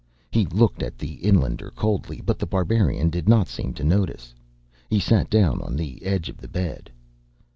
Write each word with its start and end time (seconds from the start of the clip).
He 0.31 0.47
looked 0.47 0.81
at 0.81 0.97
the 0.97 1.23
inlander 1.23 1.69
coldly, 1.75 2.23
but 2.25 2.39
The 2.39 2.47
Barbarian 2.47 3.11
did 3.11 3.29
not 3.29 3.47
seem 3.47 3.71
to 3.75 3.83
notice. 3.83 4.33
He 4.89 4.99
sat 4.99 5.29
down 5.29 5.61
on 5.61 5.75
the 5.75 6.01
edge 6.03 6.27
of 6.27 6.37
the 6.37 6.47
bed. 6.47 6.89